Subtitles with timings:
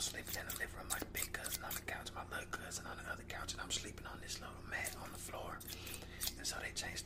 [0.00, 2.88] I'm sleeping in the living room like big cousin on the couch, my little cousin
[2.88, 5.60] on the other couch, and I'm sleeping on this little mat on the floor.
[6.40, 6.99] And so they changed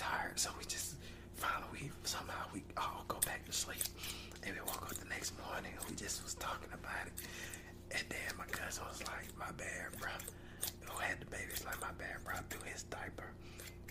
[0.00, 0.96] tired, so we just
[1.36, 3.84] finally we somehow we all go back to sleep.
[4.42, 7.12] And we woke up the next morning and we just was talking about it.
[7.92, 10.08] And then my cousin was like, My bad, bro.
[10.88, 11.52] Who had the baby?
[11.52, 12.34] It's like my bad, bro.
[12.34, 13.28] I threw his diaper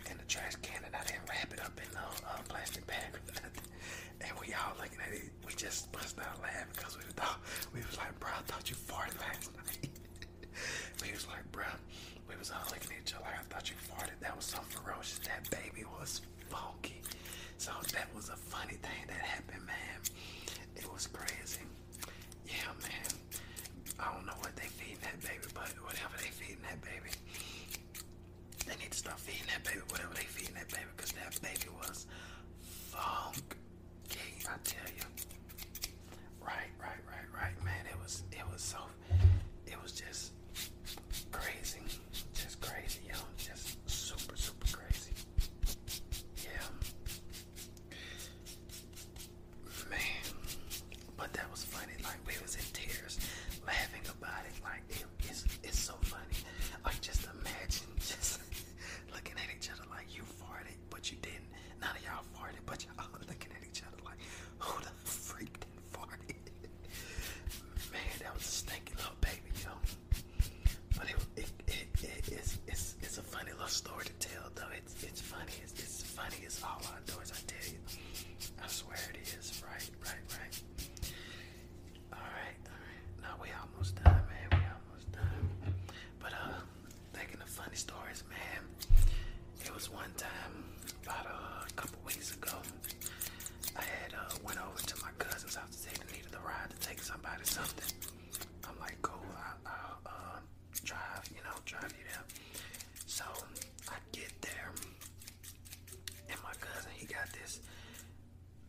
[0.10, 3.14] in the trash can and I didn't wrap it up in no uh, plastic bag
[3.14, 3.70] or nothing.
[4.22, 7.40] And we all looking at it, we just busted out laughing because we thought
[7.74, 9.89] we was like, bro, I thought you farted last night.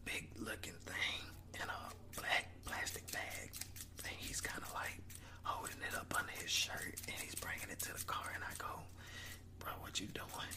[0.04, 1.20] big looking thing
[1.54, 1.80] in a
[2.20, 3.50] black plastic bag,
[4.04, 4.98] and he's kind of like
[5.42, 8.52] holding it up under his shirt, and he's bringing it to the car, and I
[8.58, 8.80] go,
[9.58, 10.52] bro, what you doing?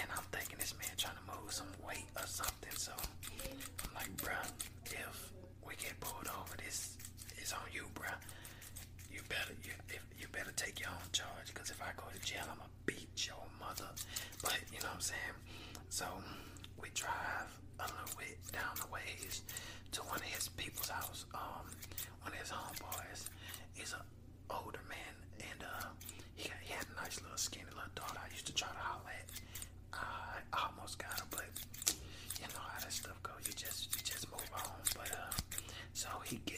[0.00, 4.10] And I'm thinking this man trying to move some weight or something, so I'm like,
[4.18, 4.34] bro,
[4.86, 5.32] if
[5.66, 6.96] we get pulled over, this
[7.42, 8.08] is on you, bro.
[9.12, 12.20] You better, you, if, you better take your own charge, cause if I go to
[12.24, 13.88] jail, I'ma beat your mother.
[14.42, 15.36] But you know what I'm saying?
[15.88, 16.04] So
[16.80, 17.37] we drive
[18.52, 19.42] down the ways
[19.92, 21.24] to one of his people's house.
[21.34, 21.66] Um,
[22.22, 23.28] one of his homeboys.
[23.74, 24.04] He's an
[24.50, 25.86] older man, and uh,
[26.36, 28.18] he, got, he had a nice little skinny little daughter.
[28.22, 29.28] I used to try to holler at.
[29.92, 31.46] I almost got her, but
[32.40, 33.32] you know how that stuff go.
[33.44, 34.78] You just you just move on.
[34.94, 35.32] But uh,
[35.94, 36.57] so he gets